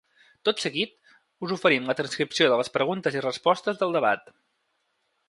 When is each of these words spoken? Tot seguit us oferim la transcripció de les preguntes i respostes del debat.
Tot 0.47 0.61
seguit 0.61 0.93
us 1.47 1.53
oferim 1.57 1.89
la 1.91 1.95
transcripció 1.99 2.47
de 2.53 2.57
les 2.63 2.73
preguntes 2.79 3.19
i 3.19 3.23
respostes 3.27 3.81
del 3.83 3.95
debat. 3.99 4.33